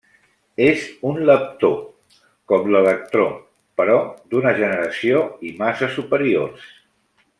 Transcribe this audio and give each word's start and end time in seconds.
És 0.67 0.85
un 1.09 1.19
leptó, 1.29 1.69
com 2.53 2.65
l'electró, 2.75 3.27
però 3.83 3.99
d'una 4.33 4.55
generació 4.63 5.21
i 5.51 5.53
massa 5.61 5.93
superiors. 5.99 6.67